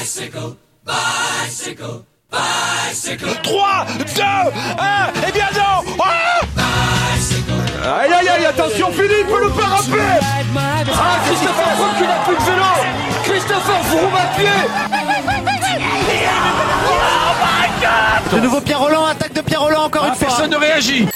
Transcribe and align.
Bicycle, 0.00 0.56
bicycle, 0.86 2.04
bicycle. 2.32 3.36
3, 3.42 3.86
2, 3.98 4.04
1, 4.22 5.12
et 5.28 5.32
bien 5.32 5.48
non 5.54 5.84
ah 6.00 6.40
Aïe 8.00 8.10
aïe 8.10 8.28
aïe, 8.30 8.46
attention 8.46 8.90
Philippe, 8.92 9.28
le 9.28 9.50
parapet. 9.50 10.18
Ah, 10.90 11.18
Christopher 11.26 11.76
Froome 11.76 11.96
qui 11.98 12.04
n'a 12.04 12.18
plus 12.24 12.34
de 12.34 12.40
vélo. 12.40 12.64
Christopher 13.24 13.84
Froome 13.84 14.14
à 14.14 14.26
pied 14.38 14.48
De 18.32 18.38
nouveau 18.40 18.62
Pierre 18.62 18.80
Roland, 18.80 19.04
attaque 19.04 19.34
de 19.34 19.42
Pierre 19.42 19.60
Roland 19.60 19.84
encore 19.84 20.06
une 20.06 20.14
fois. 20.14 20.28
Personne 20.28 20.52
ne 20.52 20.56
réagit. 20.56 21.08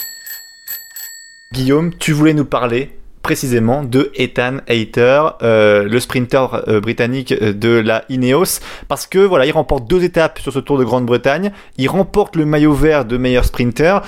Guillaume, 1.55 1.95
tu 1.97 2.13
voulais 2.13 2.35
nous 2.35 2.45
parler 2.45 2.95
précisément 3.25 3.83
de 3.83 4.13
Ethan 4.15 4.59
Hayter, 4.69 5.23
euh, 5.43 5.83
le 5.85 5.99
sprinter 5.99 6.69
euh, 6.69 6.81
britannique 6.81 7.33
euh, 7.33 7.55
de 7.55 7.71
la 7.71 8.05
Ineos, 8.11 8.61
parce 8.87 9.07
que 9.07 9.19
voilà, 9.19 9.47
il 9.47 9.51
remporte 9.51 9.89
deux 9.89 10.05
étapes 10.05 10.39
sur 10.39 10.53
ce 10.53 10.59
Tour 10.59 10.79
de 10.79 10.85
Grande-Bretagne, 10.85 11.51
il 11.79 11.89
remporte 11.89 12.37
le 12.37 12.45
maillot 12.45 12.75
vert 12.75 13.07
de 13.07 13.17
meilleur 13.17 13.47
sprinter, 13.47 14.03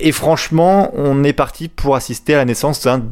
et 0.00 0.10
franchement, 0.10 0.90
on 0.94 1.22
est 1.22 1.32
parti 1.32 1.68
pour 1.68 1.94
assister 1.94 2.34
à 2.34 2.38
la 2.38 2.44
naissance 2.44 2.82
d'un 2.82 3.02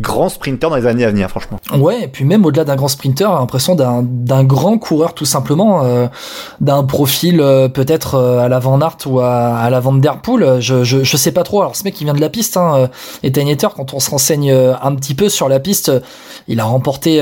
grand 0.00 0.28
sprinter 0.28 0.70
dans 0.70 0.76
les 0.76 0.86
années 0.86 1.04
à 1.04 1.10
venir, 1.10 1.28
franchement. 1.28 1.58
Ouais, 1.76 2.04
et 2.04 2.08
puis 2.08 2.24
même 2.24 2.44
au-delà 2.44 2.64
d'un 2.64 2.76
grand 2.76 2.88
sprinter, 2.88 3.30
l'impression 3.30 3.74
d'un 3.74 4.44
grand 4.44 4.78
coureur 4.78 5.14
tout 5.14 5.24
simplement, 5.24 5.84
euh, 5.84 6.06
d'un 6.60 6.84
profil 6.84 7.40
euh, 7.40 7.68
peut-être 7.68 8.14
euh, 8.14 8.38
à 8.38 8.48
la 8.48 8.58
Van 8.58 8.80
Aert 8.80 8.98
ou 9.06 9.20
à, 9.20 9.56
à 9.56 9.70
la 9.70 9.80
Van 9.80 9.92
Der. 9.92 10.18
Je, 10.60 10.84
je 10.84 11.16
sais 11.16 11.32
pas 11.32 11.42
trop. 11.42 11.60
Alors 11.60 11.76
ce 11.76 11.84
mec 11.84 12.00
il 12.00 12.04
vient 12.04 12.14
de 12.14 12.20
la 12.20 12.28
piste, 12.28 12.56
hein, 12.56 12.88
quand 13.76 13.94
on 13.94 14.00
se 14.00 14.10
renseigne 14.10 14.52
un 14.52 14.94
petit 14.94 15.14
peu 15.14 15.28
sur 15.28 15.48
la 15.48 15.60
piste, 15.60 15.92
il 16.48 16.60
a 16.60 16.64
remporté 16.64 17.18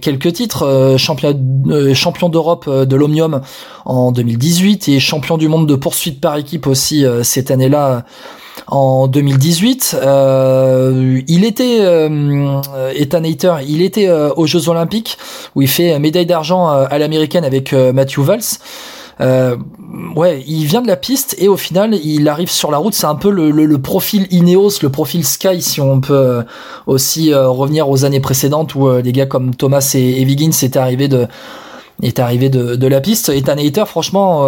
quelques 0.00 0.32
titres, 0.32 0.96
champion 0.98 1.38
champion 1.94 2.28
d'Europe 2.28 2.68
de 2.68 2.96
l'Omnium 2.96 3.40
en 3.84 4.12
2018 4.12 4.88
et 4.88 5.00
champion 5.00 5.36
du 5.38 5.48
monde 5.48 5.66
de 5.66 5.74
poursuite 5.74 6.20
par 6.20 6.36
équipe 6.36 6.66
aussi 6.66 7.04
cette 7.22 7.50
année-là 7.50 8.04
en 8.72 9.06
2018. 9.06 9.98
Euh, 10.02 11.20
il 11.28 11.44
était 11.44 11.80
euh, 11.80 12.62
Ethan 12.96 13.22
Hayter, 13.22 13.56
il 13.68 13.82
était 13.82 14.08
euh, 14.08 14.30
aux 14.34 14.46
Jeux 14.46 14.70
Olympiques 14.70 15.18
où 15.54 15.60
il 15.60 15.68
fait 15.68 15.98
médaille 15.98 16.24
d'argent 16.24 16.70
euh, 16.70 16.86
à 16.90 16.98
l'américaine 16.98 17.44
avec 17.44 17.74
euh, 17.74 17.92
Matthew 17.92 18.20
Valls. 18.20 18.58
Ouais, 20.16 20.42
il 20.48 20.64
vient 20.64 20.82
de 20.82 20.88
la 20.88 20.96
piste 20.96 21.36
et 21.38 21.46
au 21.46 21.56
final, 21.56 21.94
il 21.94 22.26
arrive 22.28 22.50
sur 22.50 22.72
la 22.72 22.78
route. 22.78 22.92
C'est 22.94 23.06
un 23.06 23.14
peu 23.14 23.30
le, 23.30 23.52
le, 23.52 23.66
le 23.66 23.78
profil 23.80 24.26
Ineos, 24.30 24.80
le 24.82 24.88
profil 24.88 25.24
Sky, 25.24 25.62
si 25.62 25.80
on 25.80 26.00
peut 26.00 26.42
aussi 26.86 27.32
revenir 27.32 27.88
aux 27.88 28.04
années 28.04 28.18
précédentes 28.18 28.74
où 28.74 29.00
des 29.00 29.12
gars 29.12 29.26
comme 29.26 29.54
Thomas 29.54 29.92
et, 29.94 30.22
et 30.22 30.64
étaient 30.64 30.76
arrivés 30.76 31.06
de 31.06 31.28
est 32.02 32.18
arrivé 32.18 32.48
de, 32.48 32.74
de 32.74 32.86
la 32.88 33.00
piste. 33.00 33.28
Ethan 33.28 33.58
Hayter, 33.58 33.84
franchement, 33.86 34.44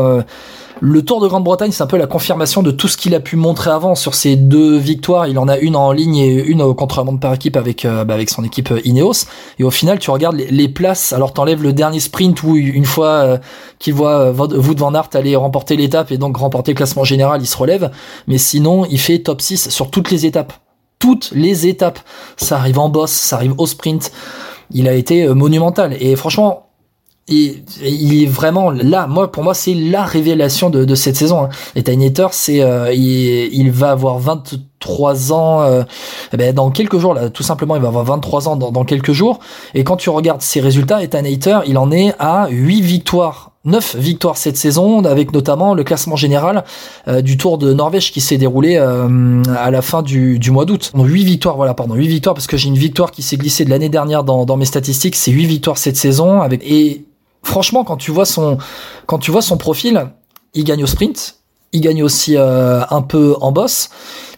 le 0.80 1.02
Tour 1.02 1.20
de 1.20 1.28
Grande-Bretagne, 1.28 1.70
c'est 1.70 1.82
un 1.82 1.86
peu 1.86 1.96
la 1.96 2.06
confirmation 2.06 2.62
de 2.62 2.70
tout 2.70 2.88
ce 2.88 2.96
qu'il 2.96 3.14
a 3.14 3.20
pu 3.20 3.36
montrer 3.36 3.70
avant 3.70 3.94
sur 3.94 4.14
ses 4.14 4.36
deux 4.36 4.76
victoires. 4.76 5.28
Il 5.28 5.38
en 5.38 5.46
a 5.48 5.56
une 5.58 5.76
en 5.76 5.92
ligne 5.92 6.16
et 6.16 6.44
une 6.44 6.62
au 6.62 6.74
contre-la-montre 6.74 7.20
par 7.20 7.32
équipe 7.32 7.56
avec 7.56 7.84
euh, 7.84 8.04
bah, 8.04 8.14
avec 8.14 8.28
son 8.28 8.42
équipe 8.42 8.70
euh, 8.72 8.80
Ineos. 8.84 9.26
Et 9.58 9.64
au 9.64 9.70
final, 9.70 9.98
tu 9.98 10.10
regardes 10.10 10.36
les, 10.36 10.68
places. 10.68 11.12
Alors 11.12 11.32
t'enlèves 11.32 11.62
le 11.62 11.72
dernier 11.72 12.00
sprint 12.00 12.42
où 12.42 12.56
une 12.56 12.84
fois 12.84 13.08
euh, 13.08 13.38
qu'il 13.78 13.94
voit 13.94 14.32
Wout 14.32 14.76
van 14.76 14.94
Aert 14.94 15.10
aller 15.14 15.36
remporter 15.36 15.76
l'étape 15.76 16.10
et 16.10 16.18
donc 16.18 16.36
remporter 16.36 16.72
le 16.72 16.76
classement 16.76 17.04
général, 17.04 17.40
il 17.40 17.46
se 17.46 17.56
relève. 17.56 17.90
Mais 18.26 18.38
sinon, 18.38 18.84
il 18.86 18.98
fait 18.98 19.20
top 19.20 19.40
6 19.40 19.68
sur 19.68 19.90
toutes 19.90 20.10
les 20.10 20.26
étapes. 20.26 20.52
Toutes 20.98 21.30
les 21.34 21.68
étapes. 21.68 22.00
Ça 22.36 22.56
arrive 22.56 22.78
en 22.78 22.88
boss, 22.88 23.12
ça 23.12 23.36
arrive 23.36 23.54
au 23.58 23.66
sprint. 23.66 24.10
Il 24.72 24.88
a 24.88 24.94
été 24.94 25.28
monumental. 25.28 25.96
Et 26.00 26.16
franchement, 26.16 26.64
et, 27.28 27.62
il 27.82 28.22
est 28.22 28.26
vraiment 28.26 28.70
là. 28.70 29.06
Moi, 29.06 29.30
pour 29.32 29.42
moi, 29.42 29.54
c'est 29.54 29.74
la 29.74 30.04
révélation 30.04 30.70
de, 30.70 30.84
de 30.84 30.94
cette 30.94 31.16
saison. 31.16 31.44
Hein. 31.44 31.48
Et 31.74 31.82
Tynator, 31.82 32.34
c'est, 32.34 32.62
euh, 32.62 32.92
il, 32.92 33.54
il 33.54 33.70
va 33.70 33.90
avoir 33.92 34.18
23 34.18 35.32
ans. 35.32 35.62
euh, 35.62 35.82
eh 36.32 36.36
ben, 36.36 36.54
dans 36.54 36.70
quelques 36.70 36.98
jours, 36.98 37.14
là, 37.14 37.30
tout 37.30 37.42
simplement, 37.42 37.76
il 37.76 37.82
va 37.82 37.88
avoir 37.88 38.04
23 38.04 38.48
ans 38.48 38.56
dans, 38.56 38.70
dans 38.70 38.84
quelques 38.84 39.12
jours. 39.12 39.40
Et 39.74 39.84
quand 39.84 39.96
tu 39.96 40.10
regardes 40.10 40.42
ses 40.42 40.60
résultats, 40.60 41.02
Ethan 41.02 41.22
il 41.66 41.78
en 41.78 41.90
est 41.90 42.14
à 42.18 42.48
8 42.50 42.80
victoires. 42.80 43.52
9 43.64 43.96
victoires 43.96 44.36
cette 44.36 44.56
saison, 44.56 45.02
avec 45.04 45.32
notamment 45.32 45.74
le 45.74 45.84
classement 45.84 46.16
général 46.16 46.64
euh, 47.08 47.22
du 47.22 47.38
Tour 47.38 47.56
de 47.56 47.72
Norvège 47.72 48.12
qui 48.12 48.20
s'est 48.20 48.36
déroulé 48.36 48.76
euh, 48.76 49.42
à 49.56 49.70
la 49.70 49.80
fin 49.80 50.02
du, 50.02 50.38
du 50.38 50.50
mois 50.50 50.66
d'août. 50.66 50.92
Donc 50.94 51.06
8 51.06 51.24
victoires, 51.24 51.56
voilà, 51.56 51.72
pardon, 51.72 51.94
8 51.94 52.06
victoires 52.06 52.34
parce 52.34 52.46
que 52.46 52.58
j'ai 52.58 52.68
une 52.68 52.76
victoire 52.76 53.10
qui 53.10 53.22
s'est 53.22 53.38
glissée 53.38 53.64
de 53.64 53.70
l'année 53.70 53.88
dernière 53.88 54.22
dans, 54.22 54.44
dans 54.44 54.58
mes 54.58 54.66
statistiques, 54.66 55.16
c'est 55.16 55.30
8 55.30 55.46
victoires 55.46 55.78
cette 55.78 55.96
saison 55.96 56.42
avec 56.42 56.62
et 56.64 57.04
franchement 57.44 57.84
quand 57.84 57.96
tu 57.96 58.10
vois 58.10 58.26
son 58.26 58.58
quand 59.06 59.18
tu 59.18 59.30
vois 59.30 59.42
son 59.42 59.56
profil, 59.56 60.08
il 60.54 60.64
gagne 60.64 60.82
au 60.82 60.86
sprint, 60.86 61.36
il 61.72 61.80
gagne 61.80 62.02
aussi 62.02 62.36
euh, 62.36 62.82
un 62.90 63.02
peu 63.02 63.36
en 63.40 63.52
boss, 63.52 63.90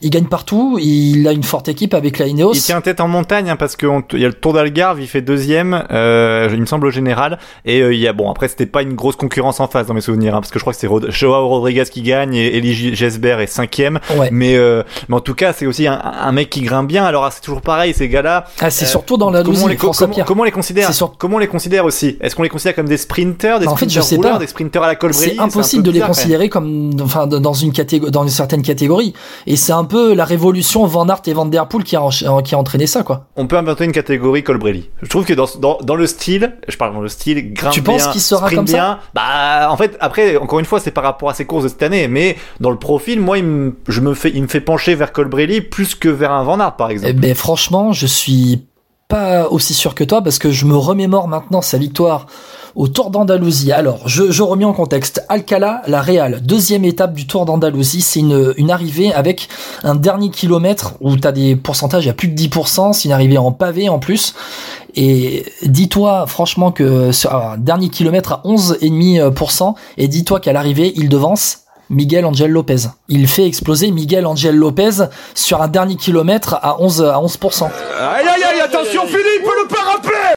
il 0.03 0.11
gagne 0.11 0.25
partout, 0.27 0.79
il 0.81 1.27
a 1.29 1.33
une 1.33 1.43
forte 1.43 1.69
équipe 1.69 1.95
avec 1.95 2.19
la 2.19 2.27
Ineos. 2.27 2.53
Il 2.55 2.63
tient 2.63 2.81
tête 2.81 3.01
en 3.01 3.09
montagne 3.09 3.51
hein, 3.51 3.57
parce 3.57 3.77
qu'il 3.77 3.89
y 4.15 4.25
a 4.25 4.29
le 4.29 4.33
Tour 4.35 4.53
d'Algarve, 4.53 5.01
il 5.01 5.07
fait 5.07 5.23
deuxième, 5.23 5.85
euh, 5.91 6.49
il 6.53 6.61
me 6.61 6.67
semble 6.67 6.87
au 6.87 6.91
général, 6.91 7.39
et 7.65 7.81
euh, 7.81 7.95
il 7.95 8.01
y 8.01 8.09
a 8.09 8.13
bon 8.13 8.31
après 8.31 8.49
c'était 8.49 8.67
pas 8.67 8.83
une 8.83 8.95
grosse 8.95 9.17
concurrence 9.17 9.61
en 9.61 9.69
face 9.69 9.87
dans 9.87 9.95
mes 9.95 10.01
souvenirs, 10.01 10.35
hein, 10.35 10.41
parce 10.41 10.51
que 10.51 10.59
je 10.59 10.65
crois 10.65 10.73
que 10.73 10.79
c'est 10.79 10.87
Rod 10.87 11.11
Joao 11.11 11.49
Rodriguez 11.49 11.85
qui 11.91 12.03
gagne 12.03 12.35
et 12.35 12.57
Elie 12.59 12.95
Gesbert 12.95 13.41
est 13.41 13.47
cinquième, 13.47 13.99
Ouais. 14.17 14.29
mais 14.33 14.57
euh, 14.57 14.83
mais 15.09 15.17
en 15.17 15.21
tout 15.21 15.35
cas 15.35 15.53
c'est 15.53 15.67
aussi 15.67 15.87
un, 15.87 16.01
un 16.01 16.33
mec 16.33 16.51
qui 16.51 16.61
grimpe 16.63 16.87
bien. 16.89 17.05
Alors 17.05 17.31
c'est 17.33 17.41
toujours 17.41 17.61
pareil 17.63 17.93
ces 17.95 18.09
gars-là. 18.09 18.45
Ah, 18.61 18.71
c'est 18.71 18.85
Euh, 18.85 18.89
surtout 18.89 19.17
dans 19.17 19.31
la 19.31 19.43
Comment 19.43 19.65
on, 19.65 19.67
les, 19.67 19.77
co- 19.77 19.91
comment, 19.97 20.13
Pierre. 20.15 20.27
comment 20.27 20.43
on 20.43 20.45
les 20.45 20.51
considère 20.51 20.93
sur- 20.93 21.17
Comment 21.17 21.37
on 21.37 21.39
les 21.39 21.47
considère 21.47 21.85
aussi? 21.85 22.17
Est-ce 22.21 22.35
qu'on 22.37 22.43
les 22.43 22.49
considère 22.49 22.75
comme 22.75 22.89
des 22.89 22.97
sprinters, 22.97 23.59
des 23.61 23.67
Bah, 23.67 23.73
en 23.73 23.77
fait, 23.77 23.87
je 23.87 24.01
sprinters 24.01 24.05
sais 24.05 24.17
rouleurs, 24.17 24.33
pas. 24.35 24.39
des 24.39 24.47
sprinters 24.47 24.83
à 24.83 24.87
la 24.89 24.95
Colbrelli 24.97 25.33
C'est 25.37 25.41
impossible 25.41 25.83
de 25.83 25.91
les 25.91 26.01
considérer 26.01 26.49
comme, 26.49 26.91
enfin, 27.03 27.27
dans 27.27 27.53
une 27.53 27.73
catégorie, 27.73 28.11
dans 28.11 28.23
une 28.25 28.29
certaine 28.31 28.63
catégorie. 28.63 29.13
Et 29.47 29.57
c'est 29.57 29.73
un 29.73 29.85
peu 29.87 30.13
la 30.15 30.25
révolution 30.25 30.85
Van 30.87 31.09
Aert 31.09 31.23
et 31.27 31.33
Van 31.33 31.47
Der 31.47 31.67
Poel 31.69 31.83
qui 31.85 31.97
a, 31.97 32.01
encha- 32.01 32.43
qui 32.43 32.55
a 32.55 32.59
entraîné 32.59 32.87
ça, 32.87 33.03
quoi. 33.03 33.27
On 33.37 33.47
peut 33.47 33.57
inventer 33.57 33.85
une 33.85 33.93
catégorie 33.93 34.43
Colbrelli. 34.45 34.91
Je 35.03 35.09
trouve 35.09 35.25
que 35.25 35.33
dans, 35.33 35.47
dans, 35.59 35.79
dans 35.83 35.95
le 35.95 36.07
style, 36.07 36.57
je 36.69 36.77
parle 36.77 36.93
dans 36.93 37.01
le 37.01 37.09
style, 37.09 37.53
grimpe 37.55 37.73
Tu 37.73 37.83
penses 37.83 38.07
qu'il 38.09 38.21
sera 38.21 38.51
comme 38.51 38.67
ça? 38.67 38.73
bien, 38.77 38.99
Bah, 39.15 39.69
en 39.71 39.77
fait, 39.77 39.97
après, 40.01 40.37
encore 40.37 40.59
une 40.59 40.65
fois, 40.67 40.81
c'est 40.81 40.91
par 40.91 41.05
rapport 41.05 41.31
à 41.31 41.35
ses 41.35 41.45
courses 41.47 41.65
de 41.65 41.69
cette 41.69 41.83
année, 41.83 42.09
mais 42.09 42.37
dans 42.61 42.71
le 42.71 42.79
profil, 42.79 43.21
moi, 43.21 43.39
il 43.39 43.45
me, 43.45 43.77
je 43.89 44.01
me 44.01 44.13
fais, 44.15 44.31
il 44.35 44.43
me 44.43 44.49
fait 44.49 44.61
pencher 44.61 44.95
vers 44.95 45.13
Colbrelli 45.13 45.61
plus 45.63 45.95
que 45.95 46.09
vers 46.09 46.33
un 46.33 46.43
Van 46.43 46.61
Aert, 46.61 46.77
par 46.77 46.91
exemple. 46.91 47.13
Eh 47.17 47.19
ben, 47.19 47.35
franchement, 47.35 47.93
je 47.93 48.07
suis 48.07 48.67
pas 49.09 49.49
aussi 49.49 49.73
sûr 49.73 49.95
que 49.95 50.03
toi 50.03 50.21
parce 50.21 50.39
que 50.41 50.51
je 50.51 50.65
me 50.65 50.77
remémore 50.77 51.29
maintenant 51.29 51.63
sa 51.63 51.79
victoire 51.79 52.27
au 52.77 52.89
Tour 52.89 53.11
d'Andalousie. 53.11 53.73
Alors, 53.73 54.07
je, 54.07 54.31
je 54.31 54.43
remets 54.43 54.67
en 54.67 54.75
contexte. 54.75 55.25
Alcala, 55.29 55.83
la 55.87 56.03
Real, 56.03 56.41
deuxième 56.43 56.85
étape 56.85 57.15
du 57.15 57.27
Tour 57.27 57.47
d'Andalousie, 57.47 58.03
c'est 58.03 58.21
une, 58.21 58.53
une 58.57 58.71
arrivée 58.71 59.13
avec 59.13 59.49
un 59.83 59.95
dernier 59.95 60.31
kilomètre 60.31 60.95
où 61.01 61.17
tu 61.17 61.27
as 61.27 61.33
des 61.33 61.57
pourcentages 61.57 62.07
à 62.07 62.13
plus 62.13 62.29
de 62.29 62.37
10%, 62.39 62.93
c'est 62.93 63.07
une 63.07 63.13
arrivée 63.13 63.39
en 63.39 63.51
pavé 63.51 63.89
en 63.89 63.99
plus. 63.99 64.35
Et 64.95 65.45
dis-toi 65.65 66.27
franchement 66.27 66.71
que 66.71 67.13
sur 67.13 67.35
un 67.35 67.57
dernier 67.59 67.89
kilomètre 67.89 68.33
à 68.33 68.43
11,5% 68.45 69.75
et 69.99 70.09
dis-toi 70.09 70.41
qu'à 70.41 70.53
l'arrivée, 70.53 70.93
il 70.97 71.09
devance 71.09 71.67
Miguel 71.91 72.25
Angel 72.25 72.51
Lopez. 72.51 72.89
Il 73.09 73.29
fait 73.29 73.47
exploser 73.47 73.91
Miguel 73.91 74.27
Angel 74.27 74.55
Lopez 74.57 75.05
sur 75.35 75.63
un 75.63 75.69
dernier 75.69 75.97
kilomètre 75.97 76.55
à 76.63 76.81
11 76.81 77.03
à 77.05 77.21
11%. 77.21 77.65
Aïe 77.65 77.71
aïe 78.27 78.43
aïe, 78.43 78.61
attention 78.61 79.07
Philippe, 79.07 79.47